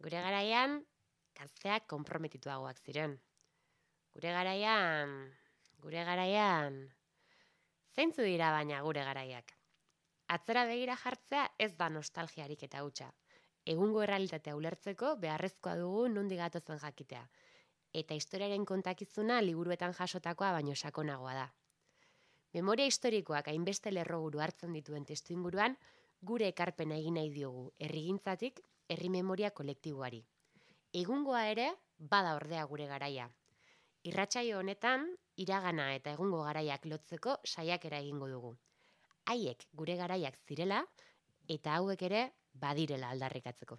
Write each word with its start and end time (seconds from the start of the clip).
Gure 0.00 0.20
garaian, 0.24 0.78
gazteak 1.36 1.84
konprometituagoak 1.92 2.78
ziren. 2.80 3.18
Gure 4.16 4.30
garaian, 4.32 5.10
gure 5.84 6.04
garaian, 6.08 6.78
zeintzu 7.92 8.24
dira 8.24 8.48
baina 8.54 8.80
gure 8.86 9.04
garaiak. 9.04 9.52
Atzera 10.36 10.64
begira 10.70 10.96
jartzea 11.02 11.44
ez 11.58 11.74
da 11.76 11.90
nostalgiarik 11.92 12.64
eta 12.68 12.80
hutsa. 12.86 13.10
Egungo 13.74 14.00
errealitatea 14.06 14.56
ulertzeko 14.56 15.14
beharrezkoa 15.20 15.76
dugu 15.82 16.08
nondik 16.08 16.40
gatozen 16.40 16.80
jakitea. 16.80 17.22
Eta 17.92 18.16
historiaren 18.16 18.64
kontakizuna 18.64 19.40
liburuetan 19.44 19.92
jasotakoa 20.00 20.54
baino 20.56 20.74
sakonagoa 20.74 21.34
da. 21.42 21.48
Memoria 22.56 22.88
historikoak 22.88 23.52
hainbeste 23.52 23.92
lerroburu 23.92 24.40
hartzen 24.40 24.72
dituen 24.72 25.04
testu 25.04 25.36
inguruan, 25.36 25.76
gure 26.22 26.48
ekarpena 26.48 26.96
egin 26.96 27.20
nahi 27.20 27.34
diogu 27.34 27.68
herrigintzatik 27.78 28.64
herri 28.90 29.08
memoria 29.14 29.50
kolektiboari. 29.54 30.18
Egungoa 31.00 31.44
ere 31.52 31.66
bada 32.14 32.34
ordea 32.38 32.64
gure 32.70 32.88
garaia. 32.90 33.28
Irratsaio 34.10 34.58
honetan 34.58 35.06
iragana 35.44 35.86
eta 35.98 36.14
egungo 36.16 36.40
garaiak 36.46 36.88
lotzeko 36.92 37.36
saiakera 37.44 38.00
egingo 38.04 38.28
dugu. 38.32 38.50
Haiek 39.30 39.66
gure 39.82 39.96
garaiak 40.00 40.40
zirela 40.48 40.80
eta 41.56 41.76
hauek 41.76 42.02
ere 42.10 42.24
badirela 42.64 43.12
aldarrikatzeko. 43.14 43.78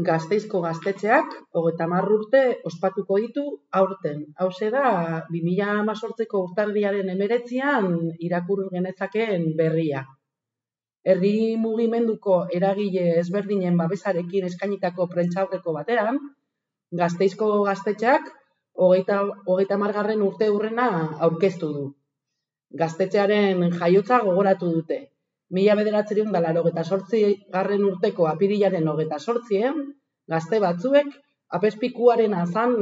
Gazteizko 0.00 0.60
gaztetxeak 0.64 1.34
hogeta 1.52 1.86
urte 2.14 2.40
ospatuko 2.64 3.18
ditu 3.20 3.42
aurten. 3.80 4.24
Hauze 4.38 4.70
da, 4.70 5.24
2018ko 5.30 6.40
urtarriaren 6.48 7.10
emeretzian 7.10 7.90
irakur 8.18 8.70
genezakeen 8.72 9.54
berria. 9.56 10.06
Herri 11.04 11.56
mugimenduko 11.56 12.46
eragile 12.50 13.18
ezberdinen 13.18 13.76
babesarekin 13.76 14.46
eskainitako 14.46 15.08
prentsaurreko 15.08 15.72
batean, 15.74 16.18
Gazteizko 16.92 17.46
gaztetxeak 17.64 18.26
hogeita, 18.76 19.22
hogeita 19.46 19.76
margarren 19.76 20.22
urte 20.22 20.48
hurrena 20.48 20.88
aurkeztu 21.26 21.72
du. 21.72 21.84
Gaztetxearen 22.72 23.62
jaiotza 23.78 24.18
gogoratu 24.24 24.72
dute. 24.72 25.11
Mila 25.56 25.74
bederatzeriun 25.78 26.32
da 26.34 26.40
larogeta 26.40 26.84
sortzi 26.84 27.22
garren 27.56 27.84
urteko 27.88 28.28
apirilaren 28.30 28.88
hogeta 28.92 29.18
sortzien, 29.20 29.82
gazte 30.34 30.60
batzuek 30.64 31.10
apespikuaren 31.58 32.34
azan 32.42 32.74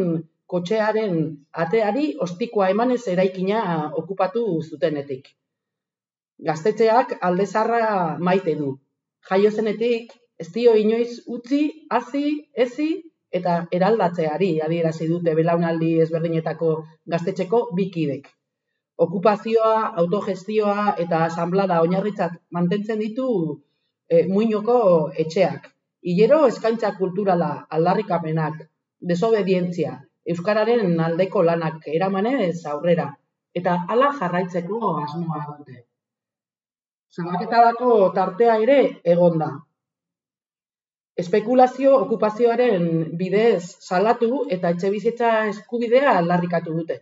kotxearen 0.52 1.16
ateari 1.64 2.06
ostikoa 2.26 2.70
emanez 2.74 3.02
eraikina 3.14 3.60
okupatu 4.02 4.44
zutenetik. 4.62 5.28
Gaztetxeak 6.48 7.18
aldezarra 7.28 7.84
maite 8.30 8.54
du. 8.60 8.70
Jaio 9.30 9.50
zenetik, 9.50 10.14
ez 10.40 10.48
dio 10.54 10.74
inoiz 10.82 11.20
utzi, 11.36 11.62
hazi, 11.96 12.26
ezi 12.66 12.90
eta 13.40 13.56
eraldatzeari 13.78 14.50
adierazi 14.66 15.08
dute 15.10 15.34
belaunaldi 15.38 15.90
ezberdinetako 16.04 16.70
gaztetxeko 17.14 17.60
bikidek. 17.80 18.30
Okupazioa, 19.04 19.76
autogestioa 20.02 20.94
eta 21.04 21.24
asanblada 21.26 21.80
oinarritzat 21.84 22.34
mantentzen 22.56 22.98
ditu 23.00 23.28
e, 24.08 24.26
muinoko 24.28 24.76
etxeak. 25.24 25.70
Hilero 26.10 26.42
eskaintza 26.48 26.92
kulturala 26.98 27.50
aldarrikapenak, 27.76 28.60
desobedientzia, 29.12 29.94
euskararen 30.34 31.00
aldeko 31.00 31.42
lanak 31.48 31.88
eramanez 31.94 32.66
aurrera 32.74 33.08
eta 33.60 33.76
hala 33.88 34.10
jarraitzeko 34.18 34.78
asmoa 35.04 35.40
dute. 35.48 35.80
Salaketarako 37.16 37.94
tartea 38.14 38.56
ere 38.64 38.80
egonda. 39.14 39.50
Espekulazio 41.20 41.96
okupazioaren 42.04 42.84
bidez 43.22 43.62
salatu 43.86 44.44
eta 44.56 44.70
etxebizitza 44.76 45.32
eskubidea 45.54 46.18
aldarrikatu 46.18 46.76
dute. 46.76 47.00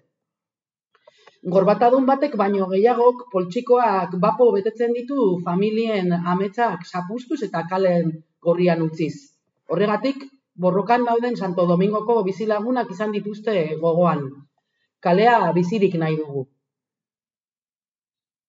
Gorbatadun 1.47 2.07
batek 2.07 2.35
baino 2.37 2.67
gehiagok 2.67 3.29
poltsikoak 3.33 4.17
bapo 4.19 4.51
betetzen 4.55 4.93
ditu 4.93 5.39
familien 5.45 6.11
ametsak 6.13 6.83
zapustuz 6.91 7.43
eta 7.47 7.63
kalen 7.71 8.11
gorrian 8.43 8.83
utziz. 8.83 9.15
Horregatik, 9.69 10.25
borrokan 10.59 11.05
dauden 11.07 11.37
Santo 11.37 11.67
Domingoko 11.67 12.25
bizilagunak 12.25 12.91
izan 12.91 13.13
dituzte 13.13 13.79
gogoan. 13.81 14.25
Kalea 15.01 15.53
bizirik 15.55 15.95
nahi 15.95 16.17
dugu. 16.17 16.49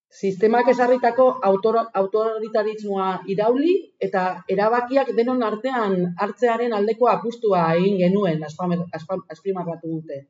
Sistemak 0.09 0.67
esarritako 0.73 1.27
autor, 1.45 1.77
autoritarismoa 1.93 3.21
irauli 3.29 3.75
eta 4.01 4.43
erabakiak 4.49 5.13
denon 5.13 5.43
artean 5.45 6.15
hartzearen 6.17 6.73
aldeko 6.73 7.07
apustua 7.11 7.67
egin 7.75 7.99
genuen 8.01 8.41
azprimarratu 8.43 9.91
dute. 9.91 10.23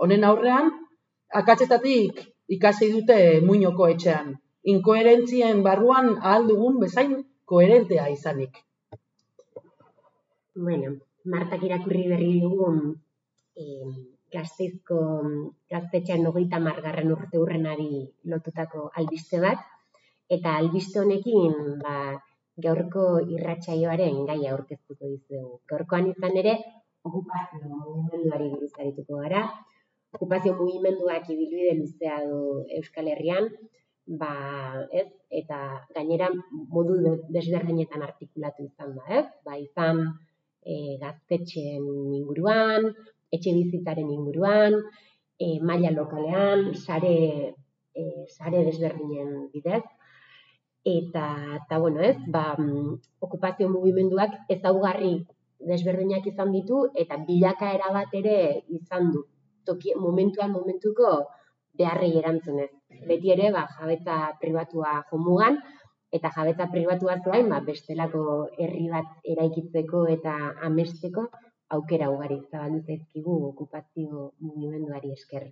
Honen 0.00 0.24
aurrean, 0.24 0.72
akatzetatik 1.32 2.20
ikasi 2.48 2.90
dute 2.92 3.40
muinoko 3.46 3.88
etxean. 3.94 4.36
Inkoherentzien 4.66 5.62
barruan 5.62 6.16
ahal 6.20 6.46
dugun 6.48 6.78
bezain 6.82 7.16
koherentea 7.44 8.08
izanik. 8.10 8.62
Bueno, 10.56 10.96
Martak 11.26 11.64
irakurri 11.66 12.04
berri 12.06 12.34
dugun 12.40 12.76
eh, 13.58 13.88
gazteizko 14.34 14.98
gaztetxean 15.72 16.26
hogeita 16.30 16.60
margarren 16.62 17.10
urte 17.14 17.40
hurrenari 17.40 18.04
lotutako 18.32 18.90
albiste 19.00 19.40
bat, 19.42 19.64
eta 20.36 20.54
albiste 20.60 21.02
honekin 21.02 21.56
ba, 21.82 21.96
gaurko 22.66 23.06
irratsaioaren 23.36 24.22
gaia 24.30 24.52
aurkeztuko 24.54 25.10
dizuegu. 25.10 25.58
Gaurkoan 25.72 26.12
izan 26.12 26.38
ere, 26.42 26.54
okupazio 27.10 27.62
mugimenduari 27.72 28.48
buruz 28.54 28.72
arituko 28.78 29.22
gara. 29.24 29.42
Okupazio 30.16 30.54
mugimenduak 30.56 31.26
ibilbide 31.28 31.72
luzea 31.76 32.22
du 32.24 32.64
Euskal 32.78 33.10
Herrian, 33.12 33.50
ba, 34.20 34.30
ez? 35.00 35.08
Eta 35.40 35.58
gainera 35.96 36.30
modu 36.72 36.96
desberdinetan 37.34 38.04
artikulatu 38.06 38.64
izan 38.64 38.94
da, 38.96 39.04
ez? 39.18 39.26
Ba, 39.44 39.58
izan 39.60 40.00
e, 40.64 40.96
gaztetxeen 41.02 41.84
inguruan, 42.20 42.88
etxe 43.34 43.52
bizitzaren 43.58 44.08
inguruan, 44.16 44.78
e, 45.36 45.58
maila 45.60 45.92
lokalean, 45.98 46.72
sare, 46.86 47.52
e, 47.92 48.08
sare 48.38 48.64
desberdinen 48.70 49.50
bidez. 49.52 49.84
Eta, 50.96 51.28
eta 51.60 51.82
bueno, 51.82 52.00
ez, 52.00 52.16
ba, 52.32 52.54
okupazio 53.20 53.68
mugimenduak 53.68 54.40
ezaugarri 54.56 55.16
desberdinak 55.68 56.26
izan 56.32 56.52
ditu 56.56 56.84
eta 57.04 57.18
bilakaera 57.28 57.92
bat 57.92 58.20
ere 58.24 58.36
izan 58.80 59.10
du. 59.12 59.26
Toki, 59.66 59.94
momentuan 60.06 60.52
momentuko 60.54 61.16
beharrei 61.78 62.12
erantzunez. 62.20 62.70
Beti 63.08 63.32
ere, 63.34 63.50
ba, 63.56 63.66
jabetza 63.78 64.16
pribatua 64.40 64.92
jomugan, 65.10 65.58
eta 66.18 66.30
jabetza 66.36 66.68
pribatua 66.72 67.18
zuen, 67.24 67.50
ba, 67.52 67.60
bestelako 67.66 68.22
herri 68.58 68.88
bat 68.92 69.28
eraikitzeko 69.34 70.06
eta 70.14 70.36
amesteko, 70.70 71.26
aukera 71.76 72.08
ugari 72.14 72.40
zabaldu 72.50 72.82
zaizkigu 72.86 73.36
okupazio 73.50 74.30
mugimenduari 74.40 75.12
esker. 75.18 75.48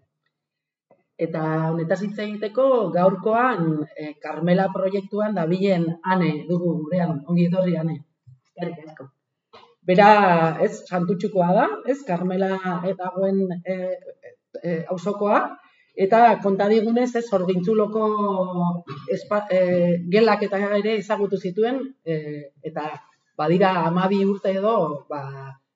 Eta 1.26 1.42
honetaz 1.70 2.00
hitz 2.02 2.16
egiteko 2.24 2.64
gaurkoan 2.94 3.66
e, 3.84 4.14
Carmela 4.22 4.68
proiektuan 4.74 5.36
dabilen 5.38 5.84
ane 6.14 6.30
dugu 6.48 6.72
gurean, 6.80 7.20
ongi 7.30 7.46
etorri 7.50 7.76
ane. 7.82 8.00
Eskerrik 8.46 8.80
asko. 8.86 9.06
Bera, 9.86 10.08
ez, 10.64 10.72
santutxukoa 10.88 11.50
da, 11.58 11.66
ez, 11.86 11.98
Carmela 12.06 12.50
dagoen 12.98 13.42
e, 13.64 13.76
e, 14.62 14.78
auzokoa, 14.94 15.40
eta 16.06 16.20
konta 16.42 16.68
digunez, 16.72 17.10
ez, 17.20 17.26
orgintzuloko 17.38 18.06
espa, 19.16 19.44
e, 19.50 19.60
gelak 20.12 20.46
eta 20.48 20.62
ere 20.78 20.96
ezagutu 21.02 21.40
zituen, 21.40 21.82
e, 22.04 22.16
eta 22.70 22.88
badira 23.38 23.74
amabi 23.84 24.24
urte 24.24 24.54
edo, 24.56 24.74
ba, 25.10 25.22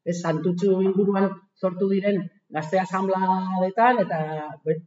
ez, 0.05 0.17
santutxu 0.23 0.81
inguruan 0.87 1.31
sortu 1.61 1.91
diren 1.93 2.23
gazte 2.49 2.81
asambladetan 2.81 4.03
eta 4.07 4.19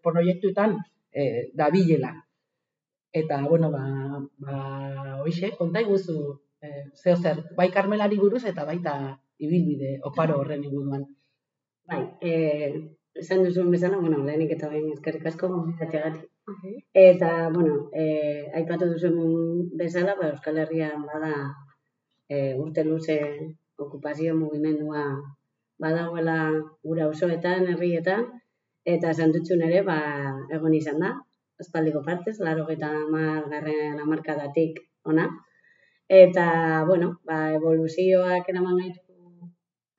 proiektuetan 0.03 0.77
e, 1.13 1.51
dabilela. 1.53 2.15
Eta, 3.11 3.41
bueno, 3.43 3.69
ba, 3.71 3.83
ba, 4.39 4.55
oixe, 5.25 5.51
konta 5.59 5.83
iguzu, 5.83 6.15
eh, 6.61 6.83
zeo 7.01 7.15
zer, 7.17 7.43
bai 7.57 7.69
karmelari 7.75 8.17
buruz 8.21 8.43
eta 8.51 8.65
baita 8.65 8.95
ibilbide 9.45 9.99
oparo 10.09 10.39
horren 10.41 10.63
inguruan. 10.63 11.05
Bai, 11.91 12.03
eh, 12.21 12.73
esan 13.21 13.43
duzuen 13.43 13.71
bezala, 13.71 13.97
bueno, 13.97 14.21
lehenik 14.25 14.53
eta 14.55 14.69
behin 14.69 14.91
ezkerrik 14.93 15.25
asko 15.31 15.49
gonbidatzeagatik. 15.53 16.29
Eta, 16.93 17.31
bueno, 17.53 17.89
eh, 17.93 18.51
aipatu 18.59 18.87
duzuen 18.93 19.17
bezala, 19.81 20.15
ba, 20.19 20.29
Euskal 20.35 20.61
Herrian 20.63 21.05
bada 21.09 21.33
eh, 22.29 22.53
urte 22.63 22.83
luze 22.83 23.17
okupazio 23.77 24.35
mugimendua 24.35 25.03
badagoela 25.81 26.37
gura 26.83 27.07
osoetan, 27.09 27.67
herrietan, 27.73 28.27
eta 28.85 29.13
santutxun 29.13 29.63
ere, 29.67 29.81
ba, 29.87 29.97
egon 30.57 30.75
izan 30.77 31.01
da, 31.03 31.11
espaldiko 31.61 32.01
partez, 32.05 32.37
laro 32.39 32.67
eta 32.75 32.91
garren 33.53 33.99
amarkadatik 34.05 34.79
ona. 35.05 35.27
Eta, 36.11 36.83
bueno, 36.87 37.07
ba, 37.23 37.35
evoluzioak 37.55 38.49
eraman 38.51 38.79
gaitu 38.81 38.99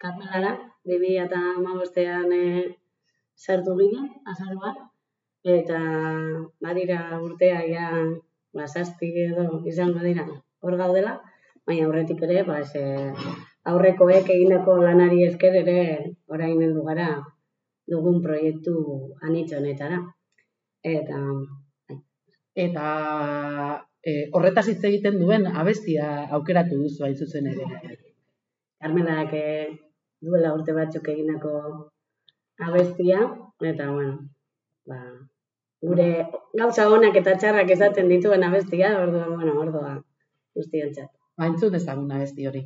karmelara, 0.03 0.51
bibi 0.85 1.13
eta 1.23 1.39
amabostean 1.57 2.33
e, 2.37 2.41
sartu 3.45 3.77
ginen, 3.79 4.11
azaroan, 4.33 4.75
eta 5.57 5.79
badira 6.67 6.99
urtea 7.27 7.63
ja, 7.71 7.87
ba, 8.53 8.67
zazpi 8.67 9.09
edo 9.23 9.63
izan 9.73 9.95
badira 9.97 10.27
hor 10.61 10.77
gaudela, 10.83 11.15
baina 11.67 11.87
aurretik 11.87 12.21
ere, 12.29 12.43
ba, 12.51 12.59
ze, 12.63 12.83
aurrekoek 13.73 14.29
egindako 14.35 14.75
lanari 14.83 15.23
esker 15.31 15.57
ere 15.63 15.79
orain 16.29 16.61
heldu 16.67 16.83
gara 16.91 17.07
dugun 17.95 18.21
proiektu 18.27 18.75
anitzonetara. 19.31 20.03
Eta, 20.93 21.23
bai. 21.89 21.99
eta 22.67 22.85
e, 24.05 24.13
horretaz 24.37 24.67
hitz 24.69 24.83
egiten 24.91 25.19
duen 25.23 25.47
abestia 25.63 26.09
aukeratu 26.39 26.79
duzu 26.83 27.07
hain 27.07 27.17
zuzen 27.17 27.49
ere. 27.53 27.97
Carmelak 28.83 29.35
duela 30.23 30.55
urte 30.57 30.75
batzuk 30.77 31.09
eginako 31.15 31.53
abestia, 32.69 33.21
eta 33.73 33.91
bueno, 33.91 34.19
ba, 34.91 35.01
gure 35.89 36.09
gauza 36.59 36.89
honak 36.91 37.19
eta 37.23 37.37
txarrak 37.39 37.71
esaten 37.77 38.11
dituen 38.13 38.45
abestia, 38.47 38.93
orduan, 39.03 39.35
bueno, 39.39 39.59
orduan, 39.65 39.99
guztiontzat. 40.59 41.11
Ba, 41.39 41.49
entzun 41.51 41.75
ezagun 41.79 42.11
abesti 42.13 42.47
hori. 42.51 42.63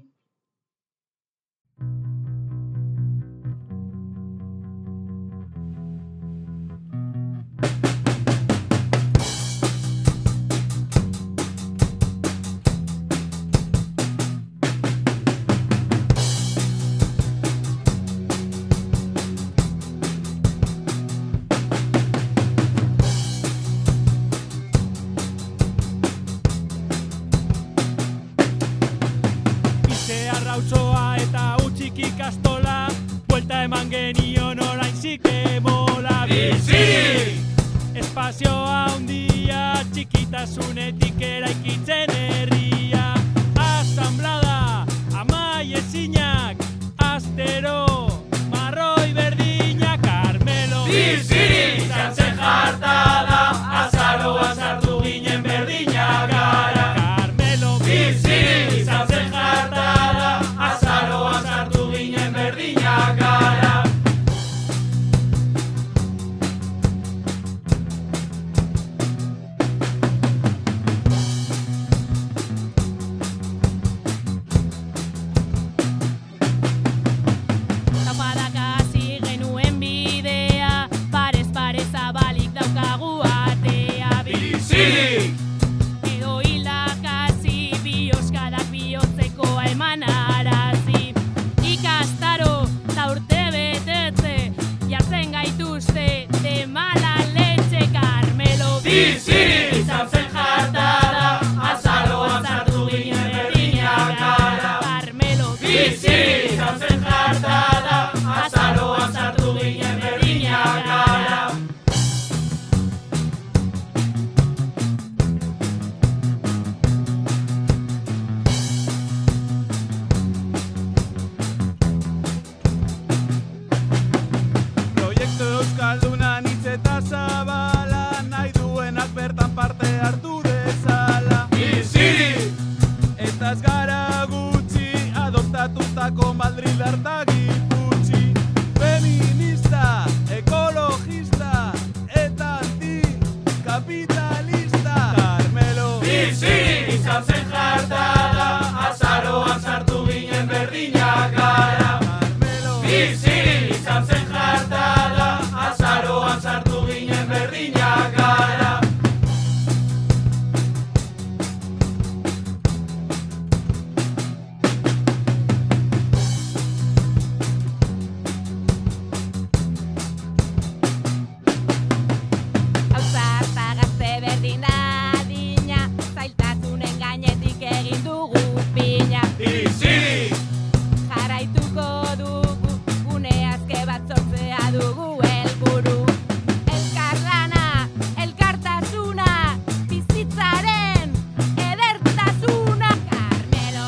tartaca. 136.86 137.35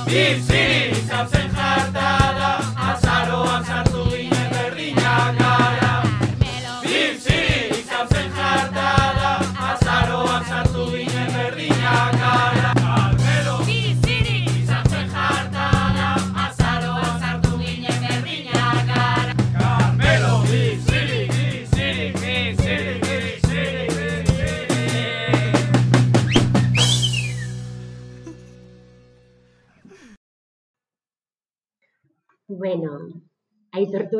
Sim, 0.09 0.43
sim. 0.43 0.68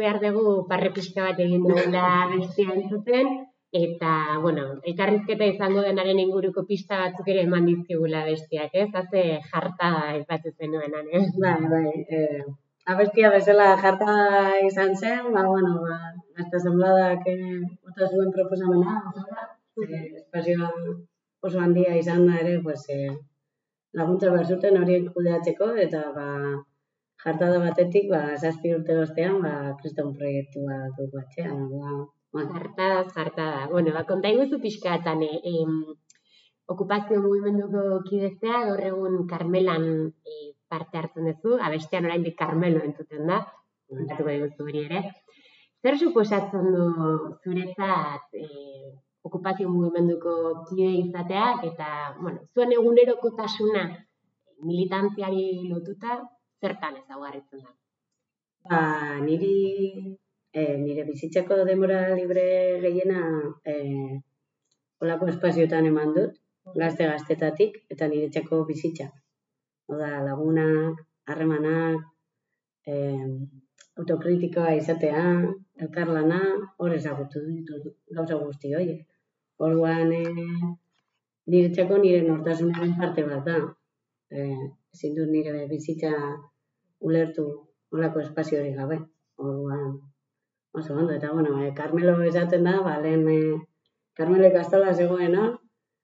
Aitortu 0.05 0.69
behar 0.69 0.81
dugu 0.81 0.95
pixka 0.95 1.23
bat 1.23 1.39
egin 1.41 1.63
dugula 1.63 2.29
bestia 2.37 2.73
entzuten, 2.75 3.27
eta, 3.73 4.39
bueno, 4.41 4.81
elkarrizketa 4.85 5.45
izango 5.45 5.83
denaren 5.83 6.19
inguruko 6.19 6.65
pista 6.67 6.99
batzuk 6.99 7.29
ere 7.29 7.43
eman 7.43 7.67
dizkigula 7.67 8.25
bestiak, 8.25 8.71
ez? 8.73 8.89
Haze 8.95 9.41
jarta 9.51 9.91
aipatzen 10.15 10.55
zenuenan, 10.59 11.07
ez? 11.13 11.27
Bai, 11.37 11.61
bai, 11.69 11.91
eh, 12.09 12.45
abestia 12.87 13.31
bezala 13.31 13.77
jarta 13.77 14.15
izan 14.67 14.95
zen, 14.97 15.33
ba, 15.33 15.45
bueno, 15.47 15.81
ba, 15.83 16.15
hasta 16.39 16.59
sembladak 16.59 17.27
eh, 17.27 17.61
bota 17.85 18.09
zuen 18.09 18.33
proposamena, 18.33 19.03
eh, 19.85 20.05
espazioa 20.23 20.71
oso 21.43 21.61
handia 21.61 21.97
izan 21.97 22.27
da 22.27 22.41
ere, 22.41 22.61
pues, 22.63 22.89
eh, 22.89 23.13
laguntza 23.93 24.33
behar 24.33 24.47
zuten 24.47 24.81
horiek 24.81 25.13
kudeatzeko, 25.13 25.75
eta 25.85 26.03
ba, 26.17 26.27
jartada 27.25 27.59
batetik, 27.65 28.07
ba, 28.13 28.23
zazpi 28.37 28.75
urte 28.77 28.97
ostean, 29.05 29.41
ba, 29.45 29.55
kriston 29.81 30.15
proiektua 30.19 30.77
dugu 30.99 31.23
atxean, 31.25 31.65
ba, 31.73 31.97
bueno, 32.33 32.53
Jartada, 32.55 33.05
jartada. 33.15 33.69
Bueno, 33.73 33.93
ba, 33.97 34.05
konta 34.05 34.29
iguzu 34.29 34.61
pixka 34.61 34.95
atan, 34.99 35.23
em, 35.25 35.73
okupazio 36.69 37.21
mugimenduko 37.25 37.83
kideztea, 38.09 38.65
gaur 38.69 38.83
egun 38.91 39.15
Karmelan 39.31 39.87
eh, 40.33 40.49
parte 40.69 41.01
hartzen 41.01 41.31
duzu, 41.31 41.57
abestean 41.69 42.05
oraindik 42.09 42.37
Karmelo 42.37 42.83
entzuten 42.85 43.27
da, 43.31 43.39
kontatuko 43.89 44.35
diguzu 44.35 44.69
hori 44.69 44.85
ere. 44.85 45.03
Zer 45.83 45.97
suposatzen 45.97 46.73
du 46.75 46.87
zuretzat 47.43 48.37
eh, 48.43 48.91
okupazio 49.25 49.71
mugimenduko 49.73 50.35
kide 50.69 50.91
izateak? 51.05 51.65
Eta, 51.73 51.89
bueno, 52.21 52.45
zuen 52.55 52.75
egunerokotasuna 52.77 53.87
militantziari 54.69 55.47
lotuta, 55.71 56.21
zertan 56.63 56.97
ezaugarritzen 57.03 57.63
da? 57.65 57.75
Ba, 58.69 58.81
niri 59.25 59.55
e, 60.53 60.63
nire 60.83 61.05
bizitzako 61.09 61.63
denbora 61.69 62.01
libre 62.19 62.49
gehiena 62.85 63.23
e, 63.65 63.75
olako 65.05 65.29
espazioetan 65.33 65.87
eman 65.91 66.13
dut, 66.17 66.37
gazte 66.83 67.07
gaztetatik, 67.09 67.79
eta 67.95 68.09
nire 68.11 68.29
txako 68.35 68.65
bizitza. 68.69 69.09
Oda, 69.95 70.11
lagunak, 70.27 71.05
harremanak, 71.31 72.03
e, 72.87 72.97
autokritikoa 73.99 74.75
izatea, 74.79 75.23
elkarlana, 75.85 76.41
hor 76.83 76.97
ezagutu 76.99 77.45
ditut 77.47 77.89
gauza 78.19 78.41
guzti 78.43 78.75
horiek. 78.75 79.07
Orduan, 79.69 80.13
e, 80.13 80.25
nire 81.53 81.73
txako 81.75 82.03
nire 82.03 82.21
nortasunaren 82.27 82.95
parte 83.01 83.25
bat 83.31 83.49
da. 83.49 83.59
E, 84.31 84.45
ezin 84.95 85.17
dut 85.17 85.31
nire 85.33 85.67
bizitza 85.71 86.13
ulertu 87.09 87.45
olako 87.95 88.21
espaziorik 88.27 88.77
gabe. 88.77 88.99
Orduan, 89.39 89.99
oso 90.73 90.95
ondo, 90.95 91.13
eta 91.15 91.33
bueno, 91.33 91.63
e, 91.65 91.73
Carmelo 91.75 92.15
esaten 92.23 92.65
da, 92.65 92.81
ba, 92.87 92.99
lehen 93.05 93.29
e, 93.29 93.41
Carmelo 94.19 94.49
ikastola 94.49 94.95
zegoena, 94.95 95.45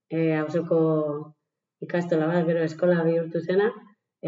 e, 0.08 0.34
hausoko 0.38 0.78
ikastola 1.86 2.28
bat, 2.30 2.46
gero 2.46 2.62
eskola 2.68 3.02
bihurtu 3.08 3.42
zena, 3.42 3.70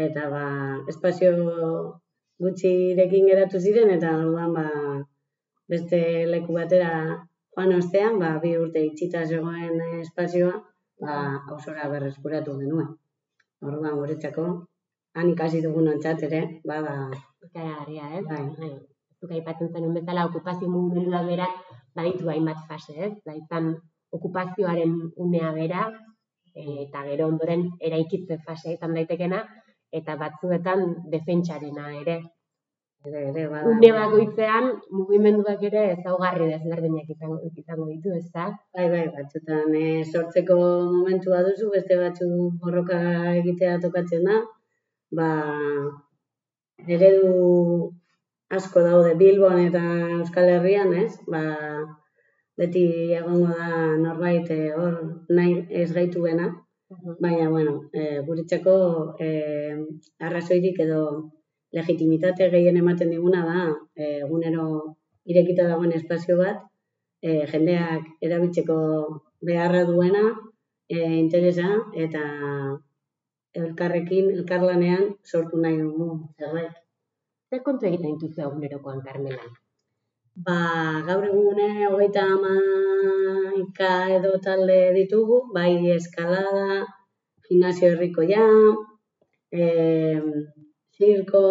eta 0.07 0.27
ba, 0.33 0.43
espazio 0.91 1.31
gutxirekin 2.43 3.31
geratu 3.31 3.61
ziren, 3.63 3.93
eta 3.95 4.13
orduan 4.19 4.53
ba, 4.57 4.67
beste 5.71 6.01
leku 6.33 6.59
batera 6.59 6.91
joan 7.55 7.73
ostean, 7.79 8.19
ba, 8.21 8.35
bi 8.43 8.53
urte 8.59 8.83
itxita 8.91 9.25
zegoen 9.25 9.81
espazioa, 10.03 10.53
ba, 11.01 11.17
hausora 11.49 11.89
berreskuratu 11.95 12.59
genuen. 12.61 12.95
Orduan, 13.65 13.95
guretzako, 13.97 14.45
han 15.17 15.31
ikasi 15.33 15.63
dugun 15.65 15.89
ontzat 15.95 16.23
ere, 16.29 16.41
ba, 16.69 16.81
ba, 16.85 16.95
Ikaragarria, 17.47 18.09
ez? 18.19 18.25
Bai. 18.29 18.43
Bai. 18.59 18.73
Zuk 19.17 19.31
aipatzen 19.33 19.71
zenun 19.73 19.95
bezala 19.97 20.25
okupazio 20.29 20.69
mugimendua 20.69 21.23
berak 21.25 21.53
baditu 21.97 22.29
hainbat 22.29 22.65
fase, 22.69 22.93
ez? 23.07 23.13
Da 23.25 23.33
izan 23.37 23.71
okupazioaren 24.13 24.93
unea 25.25 25.51
bera 25.55 25.87
eta 26.57 27.03
gero 27.05 27.27
ondoren 27.31 27.65
eraikitze 27.89 28.39
fasea 28.45 28.75
izan 28.77 28.95
daitekena 28.97 29.43
eta 29.99 30.15
batzuetan 30.21 30.83
defentsarena 31.13 31.91
ere. 32.01 32.17
Ere, 33.07 33.21
ere, 33.29 33.45
bada. 33.51 33.71
Une 33.73 33.91
bakoitzean 33.95 34.69
mugimenduak 34.97 35.63
ere 35.69 35.83
ezaugarri 35.93 36.49
desberdinak 36.53 37.09
izango, 37.13 37.37
izango 37.61 37.87
ditu, 37.91 38.15
ezta? 38.19 38.47
Bai, 38.77 38.87
bai, 38.93 39.05
batzutan 39.15 39.75
e, 39.81 39.85
sortzeko 40.05 40.57
momentua 40.95 41.43
duzu, 41.47 41.71
beste 41.75 41.99
batzu 42.01 42.27
borroka 42.63 42.99
egitea 43.35 43.77
tokatzen 43.85 44.27
da. 44.29 44.41
Ba, 45.19 45.29
eredu 46.97 47.31
asko 48.57 48.83
daude 48.83 49.15
Bilbon 49.19 49.63
eta 49.65 49.83
Euskal 50.19 50.51
Herrian, 50.55 50.93
ez? 51.05 51.13
Ba, 51.31 51.41
beti 52.57 52.83
egongo 53.17 53.53
da 53.53 53.71
norbait 54.03 54.49
eh, 54.55 54.71
hor 54.75 54.95
nahi 55.29 55.59
ez 55.81 55.89
gaituena, 55.93 56.47
baina, 57.19 57.49
bueno, 57.49 57.73
e, 57.93 58.21
guretzako 58.27 58.77
e, 59.19 59.29
arrazoirik 60.27 60.79
edo 60.85 61.01
legitimitate 61.75 62.49
gehien 62.53 62.77
ematen 62.77 63.09
diguna 63.11 63.43
da 63.45 63.61
e, 63.95 64.19
egunero 64.23 64.95
irekita 65.25 65.67
dagoen 65.67 65.93
espazio 65.99 66.37
bat, 66.39 66.63
e, 67.21 67.45
jendeak 67.51 68.03
erabiltzeko 68.23 68.77
beharra 69.47 69.83
duena, 69.89 70.23
e, 70.89 70.97
interesa 71.19 71.69
eta 72.05 72.23
elkarrekin, 73.61 74.31
elkarlanean 74.37 75.15
sortu 75.25 75.61
nahi 75.61 75.79
dugu 75.81 76.09
zerbait. 76.39 76.75
Zer 77.49 77.63
kontu 77.63 77.87
egiten 77.89 78.15
dituzu 78.15 78.43
egunerokoan, 78.47 79.01
Carmela? 79.07 79.47
Ba, 80.47 80.57
gaur 81.07 81.23
egune 81.27 81.69
hogeita 81.89 82.23
hamaika 82.31 83.91
edo 84.17 84.33
talde 84.47 84.77
ditugu, 84.97 85.39
bai 85.55 85.71
eskalada, 85.95 86.83
gimnasio 87.47 87.89
herrikoia, 87.93 88.43
e, 89.51 89.63
zirko, 90.97 91.41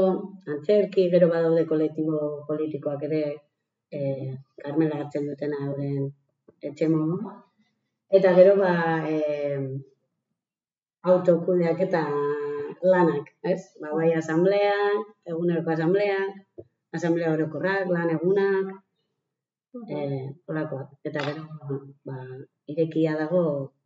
antzerki, 0.52 1.08
gero 1.14 1.28
badaude 1.32 1.64
kolektibo 1.70 2.20
politikoak 2.48 3.02
ere 3.08 3.22
e, 3.90 4.00
Carmela 4.62 5.02
hartzen 5.02 5.28
dutena 5.30 5.60
euren 5.68 6.08
etxe 6.70 6.88
modu. 6.92 7.34
Eta 8.18 8.32
gero 8.38 8.56
ba, 8.62 8.72
e, 9.06 9.16
autokudeak 11.12 11.80
eta 11.86 12.02
lanak, 12.82 13.30
ez? 13.52 13.60
Ba, 13.80 13.92
bai 13.98 14.10
asambleak, 14.18 15.06
eguneroko 15.30 15.70
asambleak, 15.74 16.42
asamblea 16.98 17.32
orokorrak, 17.36 17.86
lan 17.94 18.10
egunak, 18.16 18.74
eh, 19.96 20.26
holakoak. 20.48 20.98
Eta 21.08 21.22
gero, 21.28 21.44
ba, 22.08 22.18
irekia 22.72 23.16
dago 23.22 23.42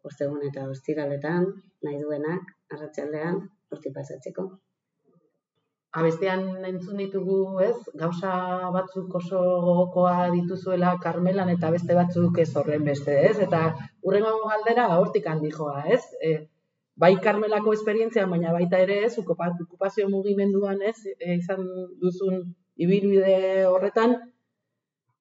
ostegun 0.09 0.43
eta 0.49 0.67
ostiraletan, 0.73 1.47
nahi 1.85 2.01
duenak, 2.03 2.53
arratsaldean 2.73 3.41
hortik 3.71 3.95
pasatzeko. 3.97 4.49
Abestean 5.99 6.43
entzun 6.69 7.01
ditugu, 7.03 7.37
ez, 7.67 7.75
gauza 7.99 8.33
batzuk 8.75 9.15
oso 9.19 9.41
gogokoa 9.65 10.29
dituzuela 10.31 10.93
Karmelan 11.03 11.51
eta 11.51 11.71
beste 11.75 11.97
batzuk 11.99 12.39
ez 12.39 12.51
horren 12.61 12.85
beste, 12.87 13.17
ez? 13.31 13.39
Eta 13.47 13.63
urrengo 14.07 14.37
galdera 14.53 14.87
hortik 15.01 15.27
handi 15.27 15.51
joa, 15.57 15.83
ez? 15.97 16.05
E, 16.23 16.31
bai 16.95 17.17
Karmelako 17.25 17.75
esperientzia, 17.75 18.29
baina 18.31 18.53
baita 18.55 18.79
ere 18.87 19.01
ez, 19.09 19.17
okupa- 19.19 19.51
okupazio 19.67 20.07
mugimenduan, 20.13 20.79
ez, 20.93 20.95
e, 21.19 21.35
izan 21.41 21.67
duzun 22.05 22.39
ibilbide 22.77 23.67
horretan, 23.67 24.15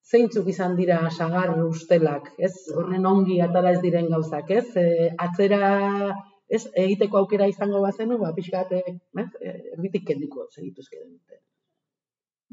zeintzuk 0.06 0.48
izan 0.54 0.76
dira 0.78 1.00
sagar 1.10 1.56
ustelak, 1.66 2.30
ez? 2.38 2.54
Horren 2.78 3.10
ongi 3.10 3.42
atara 3.42 3.74
ez 3.74 3.82
diren 3.82 4.14
gauzak, 4.14 4.54
ez? 4.62 4.68
E, 4.78 5.16
atzera 5.18 6.14
ez 6.58 6.64
egiteko 6.84 7.20
aukera 7.22 7.48
izango 7.52 7.82
bazenu, 7.86 8.18
ba 8.24 8.34
pixkat, 8.38 8.72
eh, 8.80 8.96
ez? 9.24 9.28
E, 9.42 9.54
erditik 9.76 10.06
kendiko 10.08 10.48
segituzke 10.56 10.98
dute. 11.04 11.42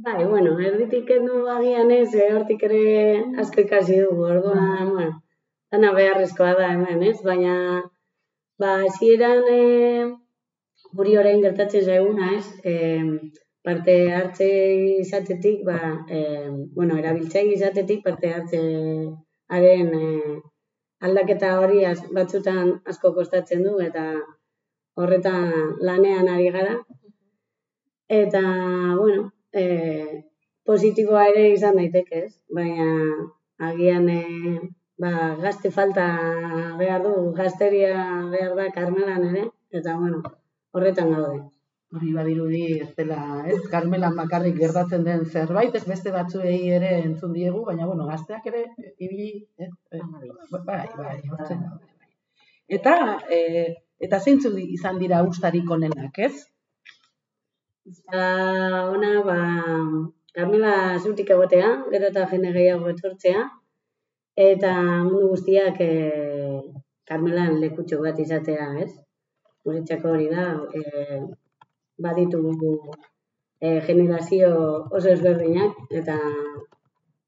Bai, 0.07 0.25
bueno, 0.33 0.59
erditik 0.71 1.07
kendu 1.09 1.47
agian 1.49 1.91
ez, 1.91 2.11
eh, 2.15 2.29
hortik 2.35 2.65
ere 2.69 2.83
asko 3.43 3.63
ikasi 3.65 4.01
dugu, 4.03 4.27
orduan, 4.35 4.91
bueno, 4.93 5.15
dana 5.73 5.93
beharrezkoa 5.99 6.53
da 6.59 6.69
hemen, 6.75 7.03
ez? 7.11 7.17
Baina, 7.29 7.55
ba, 8.61 8.75
hasieran 8.89 9.49
eh, 9.55 10.05
guri 11.01 11.17
orain 11.23 11.41
gertatzen 11.47 11.87
zaiguna, 11.89 12.29
ez? 12.37 12.47
Eh, 12.73 13.05
parte 13.67 13.95
hartze 14.19 14.51
izatetik, 15.07 15.65
ba, 15.71 15.79
eh, 16.19 16.51
bueno, 16.77 16.99
erabiltzaile 17.01 17.57
izatetik 17.57 18.05
parte 18.05 18.35
hartzearen 18.35 19.91
eh, 20.03 20.37
aldaketa 21.07 21.53
hori 21.61 21.85
az- 21.91 22.07
batzutan 22.19 22.73
asko 22.93 23.13
kostatzen 23.19 23.63
du 23.67 23.79
eta 23.89 24.05
horretan 24.97 25.51
lanean 25.89 26.29
ari 26.35 26.51
gara. 26.57 26.77
Eta, 28.21 28.43
bueno, 29.01 29.33
e, 29.53 29.65
positiboa 30.71 31.27
ere 31.33 31.49
izan 31.53 31.77
daiteke, 31.81 32.23
ez? 32.27 32.35
Baina 32.59 32.89
agian 33.71 34.09
e, 34.09 34.23
ba, 35.03 35.13
gazte 35.43 35.73
falta 35.79 36.07
behar 36.79 37.03
du, 37.09 37.15
gazteria 37.41 37.93
behar 38.33 38.57
da 38.61 38.71
karmelan 38.79 39.29
ere, 39.33 39.45
eta 39.81 39.99
bueno, 40.01 40.23
horretan 40.73 41.13
gaude. 41.17 41.56
Hori 41.95 42.13
badirudi 42.13 42.63
ez 42.83 42.89
dela, 42.97 43.19
ez, 43.47 43.61
Carmelan 43.71 44.17
bakarrik 44.19 44.57
gertatzen 44.59 45.05
den 45.07 45.23
zerbait, 45.25 45.75
ez 45.79 45.85
beste 45.87 46.11
batzuei 46.15 46.57
ere 46.79 46.89
entzun 47.03 47.33
diegu, 47.37 47.63
baina 47.69 47.87
bueno, 47.87 48.09
gazteak 48.11 48.49
ere 48.51 48.65
ibili, 48.99 49.29
ez, 49.57 49.71
eh, 49.95 50.03
bai, 50.67 50.83
bai, 50.97 51.15
hortzen 51.31 51.63
da. 51.63 51.77
Eta, 52.79 52.97
eh, 53.39 53.69
eta 54.03 54.19
zeintzu 54.19 54.51
izan 54.59 54.99
dira 54.99 55.23
ustarik 55.29 55.71
onenak, 55.79 56.19
ez? 56.19 56.35
Eta 57.87 58.27
ona, 58.97 59.13
ba, 59.31 59.39
Carmela 60.37 60.99
zutik 60.99 61.31
egotea, 61.33 61.69
gero 61.93 62.11
eta 62.11 62.27
jende 62.33 62.51
gehiago 62.57 62.91
etortzea, 62.91 63.47
eta 64.45 64.73
mundu 65.07 65.31
guztiak 65.31 65.79
e, 65.81 65.93
Carmelan 67.09 67.61
lekutxo 67.63 68.03
bat 68.03 68.19
izatea, 68.25 68.67
ez? 68.83 68.91
Guretzako 69.65 70.13
hori 70.13 70.27
da, 70.35 70.49
e, 70.77 71.21
baditugu 71.99 72.77
e, 73.61 73.81
generazio 73.81 74.51
oso 74.91 75.09
ezberdinak, 75.13 75.79
eta 76.01 76.17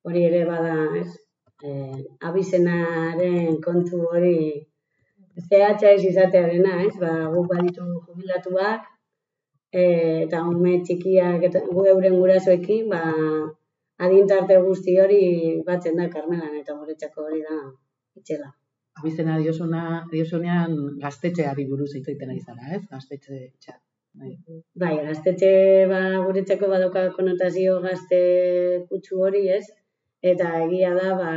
hori 0.08 0.24
ere 0.28 0.44
bada, 0.48 0.76
ez? 1.00 1.08
E, 1.64 1.70
abizenaren 2.30 3.58
kontu 3.64 4.02
hori 4.12 4.66
zehatza 5.48 5.90
ez 5.90 6.04
izatearena, 6.10 6.82
ez? 6.84 6.94
Ba, 7.00 7.12
guk 7.34 7.48
baditu 7.52 7.86
jubilatuak, 8.06 8.86
e, 9.72 9.82
eta 10.26 10.44
ume 10.52 10.78
txikiak 10.84 11.48
eta 11.50 11.64
gu 11.70 11.86
euren 11.94 12.18
gurasoekin, 12.20 12.88
ba, 12.92 13.02
adintarte 14.06 14.60
guzti 14.62 14.94
hori 15.02 15.22
batzen 15.66 15.98
da 15.98 16.08
Carmelan, 16.12 16.54
eta 16.62 16.76
guretzako 16.78 17.26
hori 17.26 17.42
da 17.42 17.58
itxela. 18.20 18.52
Abizena 18.98 19.36
diosuna, 19.38 19.82
diosunean 20.10 20.78
gaztetxeari 21.02 21.66
buruz 21.70 21.92
hitz 21.94 22.06
egiten 22.08 22.32
ari 22.34 22.40
zara, 22.42 22.72
ez? 22.76 22.82
Gaztetxe 22.90 23.44
txat. 23.62 23.80
Bai, 24.18 24.32
bai 24.82 24.94
gaztetxe 25.06 25.50
ba, 25.90 25.98
guretzako 26.26 26.68
badoka 26.72 27.02
konotazio 27.16 27.74
gazte 27.84 28.18
kutsu 28.90 29.20
hori, 29.26 29.42
ez? 29.56 29.64
Eta 30.30 30.48
egia 30.64 30.90
da, 30.96 31.12
ba, 31.20 31.32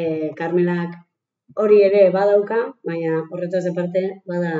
e, 0.00 0.02
Carmelak 0.40 0.94
hori 1.64 1.80
ere 1.88 2.04
badauka, 2.16 2.60
baina 2.90 3.18
horretaz 3.32 3.64
aparte 3.72 4.04
bada 4.32 4.54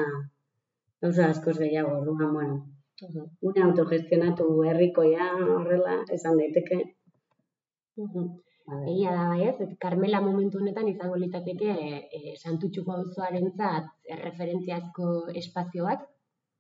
gauza 1.04 1.28
askoz 1.28 1.56
gehiago, 1.60 1.94
orduan, 2.00 2.34
bueno. 2.38 2.58
Une 3.48 3.62
autogestionatu 3.68 4.48
herrikoia 4.70 5.30
horrela 5.56 5.96
esan 6.18 6.42
daiteke. 6.42 6.80
Egia 8.00 9.14
da, 9.14 9.28
bai 9.30 9.46
ez, 9.46 9.68
Carmela 9.84 10.20
momentu 10.26 10.58
honetan 10.58 10.90
izango 10.90 11.22
litzateke 11.22 11.70
e, 12.18 12.34
santutxuko 12.42 12.98
auzoarentzat 12.98 14.16
erreferentziazko 14.16 15.12
espazio 15.44 15.86
bat, 15.86 16.09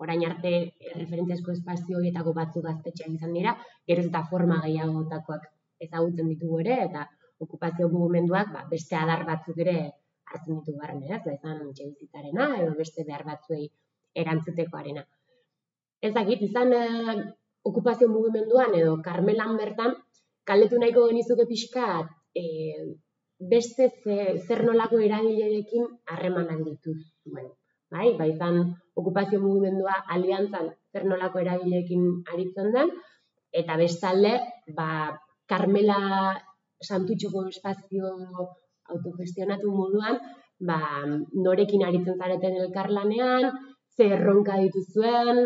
orain 0.04 0.24
arte 0.26 0.52
referentziazko 0.96 1.54
espazio 1.56 1.98
horietako 2.00 2.32
batzu 2.36 2.62
gaztetxeak 2.66 3.16
izan 3.18 3.34
dira, 3.36 3.54
geroz 3.90 4.06
eta 4.08 4.22
forma 4.30 4.60
gehiagotakoak 4.64 5.48
ezagutzen 5.86 6.30
ditugu 6.32 6.60
ere, 6.64 6.76
eta 6.88 7.06
okupazio 7.46 7.88
mugimenduak 7.92 8.52
ba, 8.54 8.64
beste 8.70 8.96
adar 8.96 9.24
batzuk 9.28 9.60
ere 9.64 9.76
hartzen 10.30 10.58
ditu 10.58 10.76
barren, 10.80 11.02
ez? 11.04 11.20
Ba, 11.24 11.36
izan 11.36 11.72
txebizitzarena, 11.76 12.48
edo 12.62 12.74
beste 12.78 13.04
behar 13.08 13.24
batzuei 13.28 13.66
erantzutekoarena. 14.22 15.04
Ez 16.08 16.12
dakit, 16.16 16.42
izan 16.48 16.72
eh, 16.76 17.16
okupazio 17.70 18.08
mugimenduan 18.12 18.76
edo 18.80 18.96
karmelan 19.04 19.56
bertan, 19.60 19.96
kaldetu 20.48 20.80
nahiko 20.80 21.06
genizuke 21.10 21.46
pixkat, 21.50 22.12
eh, 22.40 22.90
beste 23.52 23.88
zer 24.46 24.64
nolako 24.68 25.00
eragilerekin 25.08 25.86
harremanak 26.12 26.64
dituz. 26.68 27.00
Bai, 27.90 28.10
ba, 28.18 28.26
izan 28.30 28.60
okupazio 29.00 29.40
mugimendua 29.42 29.96
aliantzan 30.14 30.68
zer 30.92 31.06
nolako 31.10 31.40
eragileekin 31.42 32.04
aritzen 32.34 32.70
den, 32.76 32.92
eta 33.62 33.76
bestalde, 33.80 34.36
ba, 34.76 34.90
Carmela 35.50 35.98
Santutxoko 36.88 37.42
espazio 37.50 38.12
autogestionatu 38.94 39.72
moduan, 39.74 40.20
ba, 40.70 40.78
norekin 41.46 41.82
aritzen 41.88 42.20
zareten 42.20 42.56
elkarlanean, 42.62 43.50
zer 43.96 44.14
erronka 44.18 44.60
dituzuen, 44.62 45.42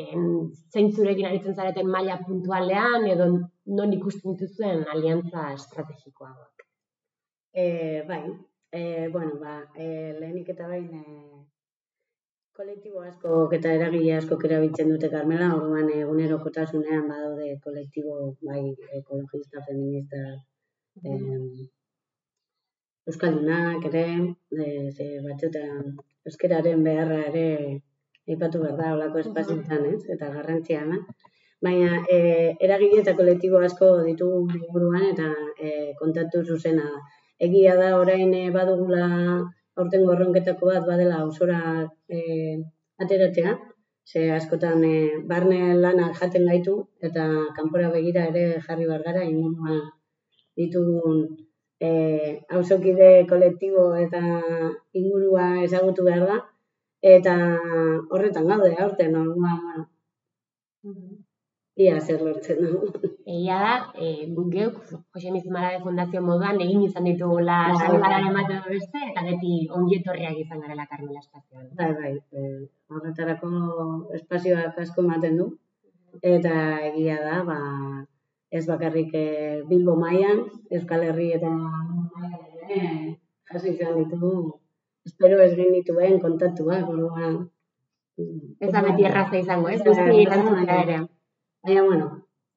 en, 0.00 0.26
zein 0.74 0.90
zurekin 0.92 1.30
aritzen 1.30 1.54
zareten 1.54 1.88
maila 1.94 2.18
puntualean, 2.26 3.06
edo 3.14 3.30
non 3.78 3.94
ikusten 3.98 4.34
dituzuen 4.34 4.82
aliantza 4.92 5.52
estrategikoa. 5.54 6.34
E, 7.54 7.66
bai, 8.08 8.24
e, 8.72 9.08
bueno, 9.14 9.38
ba, 9.40 9.60
e, 9.74 9.86
lehenik 10.18 10.50
eta 10.56 10.66
bain, 10.72 10.90
e, 10.98 11.46
kolektibo 12.58 13.00
asko 13.08 13.38
eta 13.56 13.72
eragile 13.78 14.12
asko 14.16 14.38
erabiltzen 14.48 14.92
dute 14.92 15.08
Carmela, 15.14 15.48
orduan 15.56 15.88
egunerokotasunean 16.02 17.08
badaude 17.10 17.48
kolektibo 17.64 18.14
bai 18.48 18.62
ekologista, 19.00 19.64
feminista, 19.66 20.22
eh, 21.04 21.66
euskaldunak 23.10 23.84
ere, 23.90 24.06
eh, 24.64 24.86
ze 24.96 25.08
batzuetan 25.26 25.96
euskararen 26.28 26.82
beharra 26.86 27.18
ere 27.30 27.46
aipatu 28.30 28.62
behar 28.62 28.78
da 28.80 28.92
olako 28.96 29.20
espazioetan, 29.24 29.84
ez? 29.92 30.00
Eta 30.14 30.30
garrantzia 30.36 30.80
ama. 30.86 30.98
Baina 31.66 32.00
eh, 32.14 32.54
eragile 32.66 33.02
eta 33.02 33.14
kolektibo 33.20 33.60
asko 33.68 33.90
ditugu 34.08 34.40
inguruan 34.58 35.06
eta 35.12 35.28
eh, 35.66 35.92
kontatu 36.00 36.42
zuzena. 36.44 36.88
Egia 37.46 37.76
da 37.80 37.92
orain 38.00 38.34
eh, 38.40 38.50
badugula 38.56 39.06
aurten 39.80 40.04
gorronketako 40.08 40.70
bat 40.72 40.84
badela 40.90 41.22
ausora 41.24 41.60
e, 42.08 42.18
ateratzea, 43.04 43.52
ze 44.10 44.22
askotan 44.38 44.84
e, 44.84 44.96
barne 45.32 45.60
lana 45.84 46.06
jaten 46.20 46.46
gaitu 46.50 46.76
eta 47.08 47.24
kanpora 47.56 47.90
begira 47.96 48.26
ere 48.32 48.44
jarri 48.66 48.86
bargara 48.92 49.24
ingurua 49.32 49.80
ditugun 50.56 51.18
e, 51.80 51.90
hausokide 52.48 53.10
kolektibo 53.32 53.84
eta 54.06 54.22
ingurua 55.02 55.46
ezagutu 55.66 56.08
behar 56.08 56.24
da, 56.32 56.38
eta 57.16 57.36
horretan 58.10 58.48
gaude 58.52 58.72
aurten, 58.86 59.20
orduan, 59.24 59.62
bueno 60.82 61.25
ia 61.76 62.00
zer 62.00 62.22
lortzen 62.24 62.62
dugu. 62.64 62.88
Egia 63.26 63.56
da, 63.60 63.72
e, 64.00 64.26
guk 64.36 64.48
geuk, 64.52 64.76
Jose 65.12 65.32
Mizumara 65.34 65.80
Fundazio 65.84 66.22
moduan, 66.24 66.60
egin 66.64 66.82
izan 66.86 67.04
ditugu 67.04 67.42
salgararen 67.44 68.32
bat 68.32 68.50
edo 68.54 68.72
beste, 68.72 69.02
eta 69.10 69.24
beti 69.26 69.52
ongietorriak 69.78 70.38
izan 70.40 70.62
garela 70.64 70.86
Carmela 70.88 71.20
Espazioan. 71.20 71.68
Bai, 71.80 71.92
bai, 72.00 72.12
e, 72.32 72.68
horretarako 72.88 73.50
espazioak 74.18 74.78
asko 74.84 75.04
ematen 75.04 75.36
du, 75.36 75.50
eta 76.22 76.54
egia 76.90 77.18
da, 77.20 77.42
ba, 77.44 77.58
ez 78.50 78.64
bakarrik 78.66 79.12
e, 79.12 79.26
Bilbo 79.68 79.96
mailan 80.00 80.46
Euskal 80.70 81.04
Herri 81.04 81.32
eta 81.36 81.50
mailan 81.50 83.16
jasi 83.52 83.74
izan 83.74 83.98
ditugu, 84.00 84.32
espero 85.04 85.42
ez 85.44 85.52
genituen 85.58 86.16
kontaktuak, 86.24 86.88
orduan. 86.88 87.36
Ez 88.16 88.72
da 88.72 88.80
beti 88.80 89.04
erraza 89.04 89.36
izango, 89.36 89.68
ez? 89.68 89.82
Guzti 89.84 90.22
irantzutea 90.22 90.80
ere. 90.86 90.98
Baina, 91.66 91.82
bueno, 91.82 92.06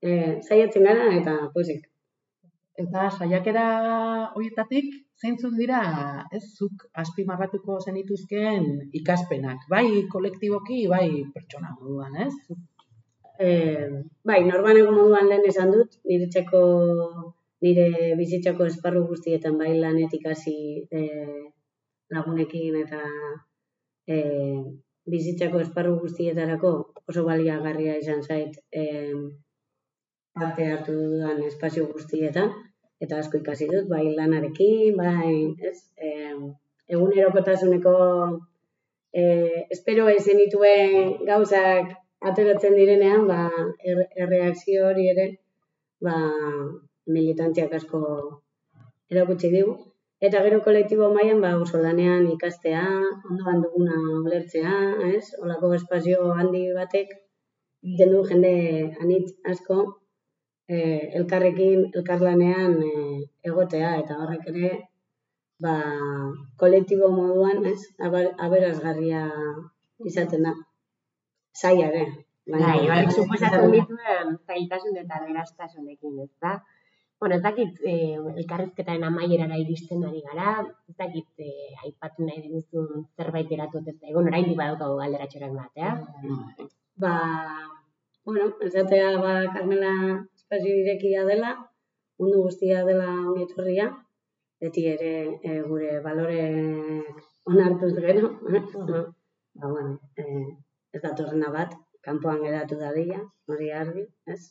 e, 0.02 0.40
saiatzen 0.48 0.84
gara 0.86 1.06
eta 1.18 1.32
pozik. 1.54 1.86
Eta 2.84 3.08
saiakera 3.10 3.64
horietatik 4.38 4.92
zeintzun 5.22 5.56
dira, 5.58 5.80
ez 6.38 6.44
zuk 6.60 6.84
azpimarratuko 7.04 7.80
zenituzkeen 7.86 8.68
ikaspenak, 9.00 9.64
bai 9.74 10.04
kolektiboki, 10.14 10.84
bai 10.92 11.08
pertsona 11.34 11.74
moduan, 11.80 12.20
ez? 12.26 12.60
E, 13.40 13.50
bai, 14.32 14.40
norbaneko 14.46 14.94
moduan 14.94 15.28
lehen 15.32 15.48
esan 15.50 15.74
dut, 15.74 15.98
nire 16.12 16.28
txeko, 16.36 16.62
nire 17.66 17.88
bizitzako 18.20 18.68
esparru 18.70 19.08
guztietan 19.10 19.58
bai 19.64 19.72
lanetik 19.80 20.30
hasi 20.30 20.56
e, 21.00 21.02
lagunekin 22.14 22.78
eta 22.84 23.02
e, 24.06 24.22
bizitzako 25.12 25.62
esparru 25.66 25.98
guztietarako 26.04 26.72
oso 27.10 27.26
baliagarria 27.28 27.98
izan 28.02 28.24
zait 28.24 28.58
eh, 28.72 29.14
parte 30.40 30.68
hartu 30.72 30.96
dudan 30.98 31.44
espazio 31.48 31.88
guztietan 31.94 32.52
eta 33.00 33.20
asko 33.20 33.40
ikasi 33.40 33.68
dut, 33.72 33.88
bai 33.88 34.04
lanarekin, 34.16 34.96
bai, 34.98 35.56
ez, 35.70 35.78
eh, 35.98 36.36
egunerokotasuneko 36.96 37.94
eh, 39.14 39.66
espero 39.76 40.08
ezen 40.10 40.42
gauzak 41.28 41.94
ateratzen 42.32 42.76
direnean, 42.76 43.28
ba, 43.28 43.48
er, 43.84 44.04
erreakzio 44.26 44.88
hori 44.90 45.08
ere, 45.14 45.28
ba, 46.04 46.16
militantziak 47.08 47.74
asko 47.74 48.02
erakutsi 49.10 49.52
digu. 49.56 49.78
Eta 50.28 50.42
gero 50.44 50.60
kolektibo 50.64 51.08
mailan 51.16 51.40
ba 51.44 51.50
oso 51.64 51.78
lanean 51.86 52.26
ikastea, 52.36 52.84
ondoan 53.30 53.62
duguna 53.64 53.98
ulertzea, 54.26 54.76
ez? 55.16 55.26
Olako 55.44 55.74
espazio 55.78 56.34
handi 56.40 56.64
batek 56.76 57.14
egiten 57.84 58.12
du 58.14 58.24
jende 58.30 58.54
anitz 59.04 59.30
asko 59.54 59.78
eh, 60.74 61.04
elkarrekin 61.20 61.86
elkarlanean 61.96 62.76
eh, 62.92 63.20
egotea 63.52 63.92
eta 64.02 64.18
horrek 64.24 64.50
ere 64.52 64.72
ba, 65.64 65.76
kolektibo 66.62 67.10
moduan, 67.12 67.64
ez? 67.72 67.80
aberazgarria 68.48 69.24
izaten 70.12 70.44
da. 70.48 70.54
zaila 71.62 71.88
ere. 71.92 72.04
Bai, 72.50 72.80
bai, 72.90 73.02
suposatzen 73.14 73.72
dituen 73.74 74.38
zailtasun 74.48 74.96
eta 74.98 75.20
beraztasunekin, 75.26 76.20
ez 76.26 76.32
da? 76.42 76.54
Bueno, 77.20 77.36
ez 77.36 77.42
dakit, 77.44 77.80
eh, 77.84 78.16
elkarrizketaren 78.42 79.04
amaierara 79.04 79.58
iristen 79.60 80.04
ari 80.08 80.22
gara, 80.28 80.52
ez 80.90 80.96
dakit, 81.02 81.28
eh, 81.46 81.74
aipatu 81.84 82.24
nahi 82.28 82.44
dituzun 82.44 83.02
zerbait 83.18 83.50
eratu 83.56 83.82
ez 83.82 83.96
da, 83.98 84.08
egon 84.12 84.30
orain 84.30 84.48
badaukagu 84.62 84.96
galderatxorak 85.02 85.54
bat, 85.58 85.72
eh? 85.76 85.94
Ba, 87.04 87.12
bueno, 88.24 88.46
esatea, 88.68 89.10
ba, 89.26 89.34
Carmela 89.56 89.92
espazio 90.38 90.78
irekia 90.84 91.26
dela, 91.32 91.52
mundu 92.20 92.46
guztia 92.46 92.86
dela 92.88 93.10
ongetorria, 93.32 93.90
beti 94.62 94.86
ere 94.94 95.12
e, 95.44 95.60
gure 95.68 96.00
balore 96.08 96.40
onartuz 97.52 97.94
gero, 98.00 98.32
eh? 98.56 98.64
ba, 99.60 99.68
bueno, 99.76 100.00
eh, 100.16 100.48
ez 100.96 101.02
da 101.04 101.12
torrena 101.20 101.52
bat, 101.58 101.76
kanpoan 102.02 102.40
geratu 102.48 102.80
dadila, 102.80 103.20
hori 103.52 103.72
argi, 103.82 104.08
ez? 104.36 104.42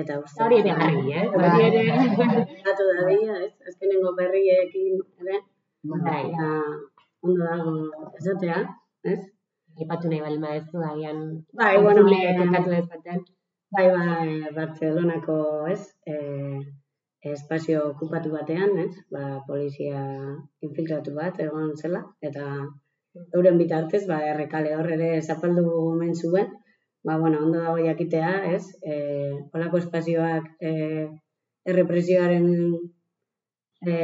Eta 0.00 0.18
uste. 0.22 0.40
Hori 0.44 0.58
ere 0.62 0.72
argi, 0.72 1.12
eh? 1.20 1.24
Bai, 1.34 1.48
hori 1.52 1.64
ere 1.68 1.80
geratu 2.50 2.84
dadila, 2.90 3.34
ez? 3.44 3.52
Azkenengo 3.68 4.14
berriekin 4.16 5.00
ere, 5.20 5.40
Bai, 5.82 6.22
ondo 7.26 7.44
dago 7.44 7.72
esatea, 8.20 8.60
ez? 9.12 9.18
Ipatu 9.84 10.08
nahi 10.08 10.20
balma 10.24 10.54
ez 10.56 10.64
du, 10.70 10.80
agian, 10.86 11.20
Bai, 11.60 11.74
bueno, 11.82 12.04
entzule 12.04 12.20
eh, 12.30 12.36
kontatu 12.38 12.72
dezaten. 12.72 13.20
Bai, 13.76 13.84
bai, 13.96 14.52
Bartzelonako, 14.56 15.36
ez? 15.74 15.82
E, 16.06 16.16
espazio 17.34 17.84
okupatu 17.90 18.32
batean, 18.32 18.72
ez? 18.86 18.94
Ba, 19.12 19.42
polizia 19.48 20.00
infiltratu 20.68 21.14
bat 21.18 21.40
egon 21.44 21.72
zela, 21.76 22.02
eta 22.30 22.46
euren 23.36 23.60
bitartez, 23.60 24.06
ba, 24.08 24.22
errekale 24.32 24.74
hor 24.78 24.88
ere 24.96 25.14
zapaldu 25.20 25.66
omen 25.82 26.16
zuen, 26.16 26.48
ba, 27.04 27.16
bueno, 27.18 27.38
ondo 27.44 27.60
dago 27.60 27.78
jakitea, 27.84 28.32
ez? 28.54 28.64
E, 28.82 28.96
olako 29.52 29.78
espazioak 29.82 30.48
e, 30.60 30.72
errepresioaren 31.66 32.48
e, 33.86 33.94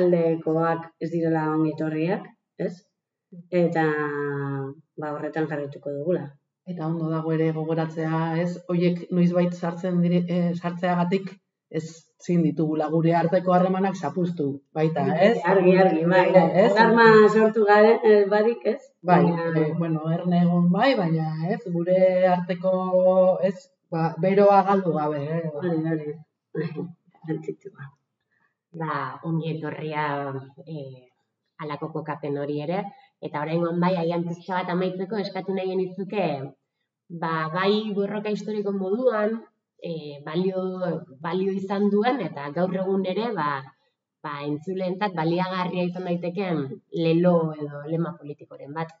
aldekoak 0.00 0.88
ez 1.00 1.10
direla 1.14 1.48
ongi 1.54 1.74
etorriak, 1.76 2.26
ez? 2.58 2.74
Eta 3.64 3.84
ba, 4.98 5.12
horretan 5.12 5.48
jarrituko 5.50 5.94
dugula. 5.98 6.26
Eta 6.68 6.86
ondo 6.86 7.08
dago 7.10 7.32
ere 7.34 7.50
gogoratzea, 7.54 8.22
ez? 8.42 8.50
Hoiek 8.70 9.06
noizbait 9.10 9.54
sartzen 9.54 10.02
dire, 10.02 10.22
e, 10.28 10.54
sartzeagatik 10.54 11.32
ez 11.70 11.86
zin 12.24 12.42
ditugula 12.46 12.86
gure 12.92 13.14
arteko 13.18 13.52
harremanak 13.54 13.96
zapuztu 13.96 14.46
baita, 14.74 15.04
ez? 15.26 15.36
Argi, 15.52 15.72
argi, 15.84 16.04
bai. 16.12 16.24
Ez? 16.64 16.70
Alarma 16.72 17.06
sortu 17.28 17.64
gare, 17.68 17.92
eh, 18.04 18.24
barik, 18.30 18.60
ez? 18.72 18.80
Bai, 19.02 19.22
Baina- 19.24 19.52
e, 19.62 19.72
bueno, 19.78 20.04
erne 20.16 20.42
egon 20.42 20.68
bai, 20.70 20.94
baina 21.00 21.26
ez, 21.54 21.60
gure 21.76 21.98
arteko, 22.34 22.72
ez, 23.42 23.56
ba, 23.90 24.14
beroa 24.22 24.62
galdu 24.68 24.92
gabe, 24.98 25.22
eh? 25.38 25.42
Hori, 25.54 25.76
hori. 25.94 26.12
Antzitua. 27.28 27.90
ba, 28.80 28.92
ongi 29.28 29.50
etorria 29.56 30.04
eh, 30.66 31.04
alako 31.62 31.90
kokapen 31.92 32.38
hori 32.40 32.60
ere, 32.64 32.78
eta 33.20 33.42
orain 33.42 33.80
bai, 33.82 33.92
agian 34.00 34.24
pizka 34.28 34.54
bat 34.60 34.70
amaitzeko 34.74 35.18
eskatu 35.24 35.54
nahi 35.54 35.68
genizuke, 35.74 36.24
ba, 37.22 37.32
bai 37.52 37.92
borroka 37.98 38.30
historiko 38.32 38.72
moduan, 38.72 39.36
eh, 39.82 40.22
balio, 40.24 40.62
balio 41.20 41.52
izan 41.58 41.88
duen, 41.90 42.20
eta 42.28 42.48
gaur 42.56 42.74
egun 42.84 43.06
ere, 43.12 43.28
ba, 43.38 43.50
ba, 44.24 44.32
entzuleentzat 44.46 45.14
baliagarria 45.18 45.86
izan 45.88 46.08
daitekeen 46.08 46.64
lelo 47.04 47.36
edo 47.58 47.82
lema 47.90 48.14
politikoren 48.18 48.74
bat. 48.78 48.92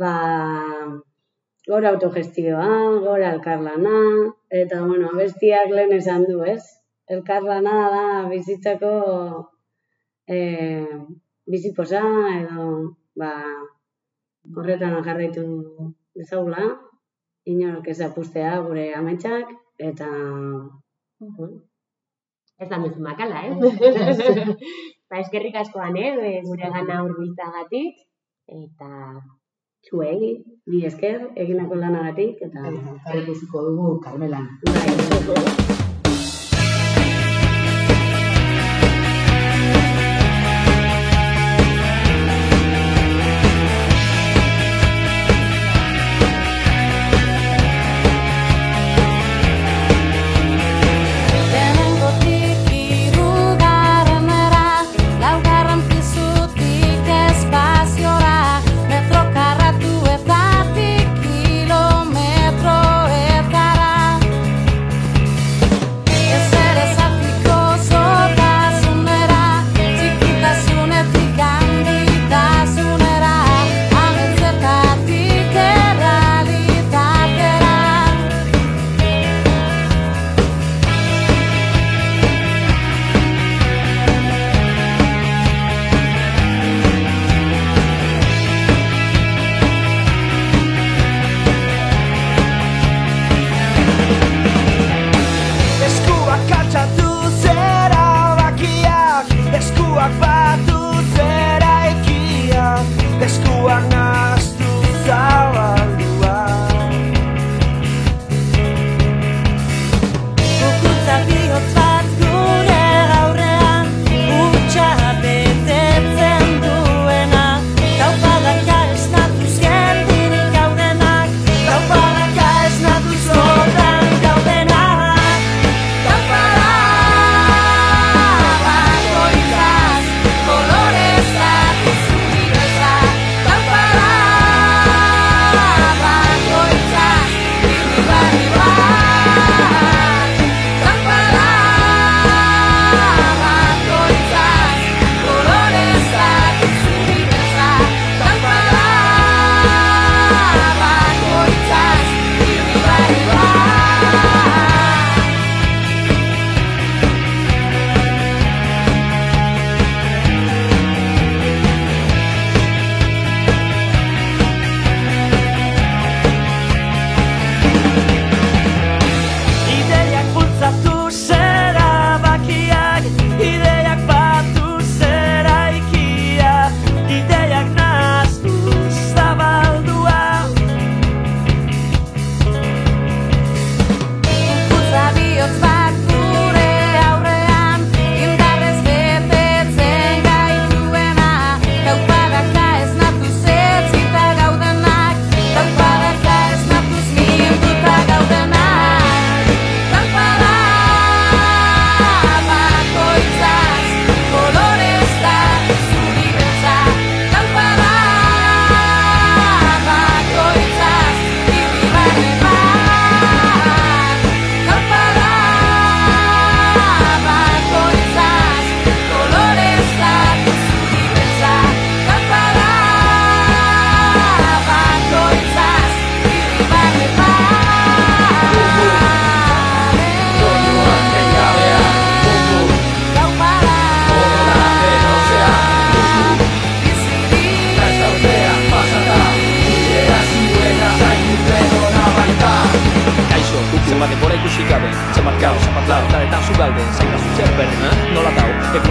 Ba, 0.00 0.12
gora 1.68 1.90
autogestioa, 1.94 2.68
gora 3.06 3.32
elkarlana, 3.36 3.98
eta, 4.62 4.80
bueno, 4.86 5.12
bestiak 5.18 5.74
lehen 5.76 5.92
esan 5.98 6.24
du, 6.30 6.40
ez? 6.54 6.62
Elkarlana 7.16 7.76
da 7.92 8.06
bizitzako 8.30 8.94
e, 10.26 10.38
biziposa, 11.52 12.02
edo, 12.38 12.70
ba, 13.20 13.32
horretan 14.56 14.96
jarraitu 15.04 15.44
dezagula, 16.16 16.64
inork 17.44 17.88
ez 17.88 18.00
apustea 18.00 18.54
gure 18.66 18.92
ametsak, 18.94 19.52
eta, 19.90 20.08
Ez 22.62 22.68
da 22.70 22.78
mezu 22.78 23.02
makala, 23.02 23.40
ez? 23.48 23.56
ba, 25.10 25.18
eskerrik 25.18 25.56
askoan, 25.58 25.96
eh, 25.98 26.40
gure 26.46 26.70
gana 26.76 27.00
hurbiltzagatik, 27.02 28.02
eta 28.46 28.90
zuei, 29.88 30.34
bi 30.70 30.84
esker, 30.86 31.24
eginako 31.46 31.80
lanagatik, 31.82 32.44
eta, 32.48 32.68
Jarrikusiko 33.06 33.64
dugu, 33.70 33.96
Carmelan. 34.04 34.46
bai, 34.68 35.91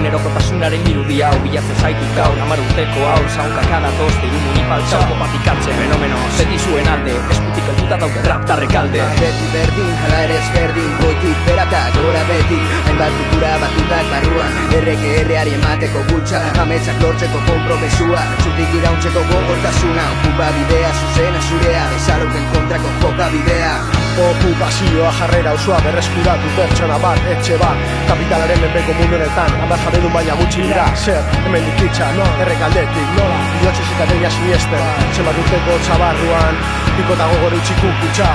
dau 0.02 0.10
Egunero 0.10 0.20
kotasunaren 0.24 0.88
irudia 0.90 1.30
hau 1.30 1.40
Bilatzen 1.44 1.78
zaitu 1.78 2.06
gaur, 2.16 2.38
amar 2.42 2.60
urteko 2.60 3.06
hau 3.06 3.22
Zaunka 3.30 3.62
kada 3.70 3.92
toz, 3.98 4.14
diru 4.22 4.40
munipaltza 4.46 4.98
Kopatik 5.10 5.48
hartze, 5.48 5.72
fenomeno, 5.78 6.18
zeti 6.38 6.58
zuen 6.58 6.88
alde 6.88 7.14
Eskutik 7.14 7.70
helduta 7.70 7.98
daude 8.02 8.24
rap 8.26 8.46
tarrekalde 8.50 9.02
Beti 9.20 9.50
berdin, 9.54 9.92
hala 10.04 10.22
ere 10.26 10.38
ezberdin 10.40 10.92
Goitik 11.02 11.44
berata, 11.46 11.82
gora 11.98 12.24
beti 12.30 12.60
Hainbat 12.88 13.18
kultura 13.20 13.52
batutak 13.62 14.10
barruan 14.14 14.62
Erreke 14.80 15.16
erreari 15.22 15.54
emateko 15.60 16.06
gultza 16.10 16.42
Ametsak 16.64 17.02
lortzeko 17.04 17.44
kompromesua 17.50 18.24
Zutik 18.42 18.80
irauntzeko 18.82 19.28
gogortasuna 19.34 20.08
Okupa 20.16 20.50
bidea, 20.58 20.96
zuzena 21.02 21.46
zurea 21.50 21.86
Bezalauken 21.94 22.50
kontrako 22.56 22.96
joka 23.06 23.30
bidea 23.36 23.76
Okupazioa 24.20 25.12
jarrera 25.20 25.54
osoa 25.56 25.78
berreskuratu 25.86 26.50
pertsona 26.58 26.98
bat, 27.00 27.20
etxe 27.32 27.56
bat. 27.62 27.86
Kapitalaren 28.10 28.60
menpeko 28.60 28.96
mundu 28.98 29.16
honetan, 29.16 29.56
hamar 29.64 29.80
jabedun 29.86 30.12
baina 30.14 30.36
gutxi 30.42 30.66
dira. 30.68 30.90
Zer, 31.00 31.24
hemen 31.46 31.64
dikitza, 31.70 32.12
no, 32.20 32.28
errekaldetik, 32.44 33.16
nola 33.16 33.40
Biotxez 33.62 33.88
eta 33.96 34.10
deia 34.12 34.34
siniesten, 34.36 35.08
zenbat 35.16 35.40
urteko 35.46 35.80
txabarruan 35.88 36.62
Piko 36.98 37.16
eta 37.16 37.32
gogor 37.32 37.58
utxik 37.62 37.88
kutxa 38.04 38.30